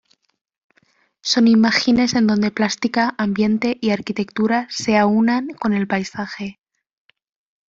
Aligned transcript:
Son 1.21 1.47
imágenes 1.47 2.15
en 2.15 2.25
donde 2.25 2.49
plástica, 2.49 3.13
ambiente 3.19 3.77
y 3.81 3.91
arquitectura 3.91 4.65
se 4.71 4.97
aúnan 4.97 5.49
con 5.49 5.73
el 5.73 5.85
paisaje. 5.85 6.57